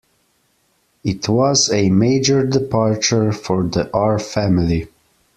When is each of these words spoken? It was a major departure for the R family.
It 1.03 1.29
was 1.29 1.71
a 1.71 1.91
major 1.91 2.43
departure 2.43 3.31
for 3.31 3.61
the 3.65 3.87
R 3.93 4.17
family. 4.17 4.87